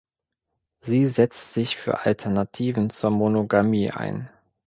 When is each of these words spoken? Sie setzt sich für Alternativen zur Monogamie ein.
Sie 0.79 1.05
setzt 1.05 1.53
sich 1.53 1.77
für 1.77 2.07
Alternativen 2.07 2.89
zur 2.89 3.11
Monogamie 3.11 3.91
ein. 3.91 4.31